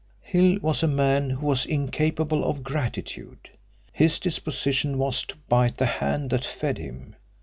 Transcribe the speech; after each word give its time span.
Hill 0.23 0.57
was 0.63 0.81
a 0.81 0.87
man 0.87 1.29
who 1.29 1.45
was 1.45 1.63
incapable 1.63 2.43
of 2.43 2.63
gratitude. 2.63 3.51
His 3.93 4.17
disposition 4.17 4.97
was 4.97 5.23
to 5.25 5.35
bite 5.47 5.77
the 5.77 5.85
hand 5.85 6.31
that 6.31 6.43
fed 6.43 6.79
him. 6.79 7.15